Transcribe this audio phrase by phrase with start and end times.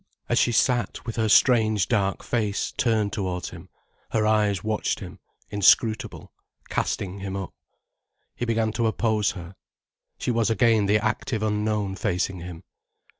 [0.27, 3.69] As she sat with her strange dark face turned towards him,
[4.09, 5.19] her eyes watched him,
[5.51, 6.33] inscrutable,
[6.69, 7.53] casting him up.
[8.35, 9.53] He began to oppose her.
[10.17, 12.63] She was again the active unknown facing him.